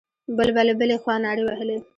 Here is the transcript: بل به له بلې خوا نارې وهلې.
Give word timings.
بل 0.37 0.49
به 0.55 0.61
له 0.67 0.73
بلې 0.79 0.97
خوا 1.01 1.15
نارې 1.23 1.43
وهلې. 1.45 1.77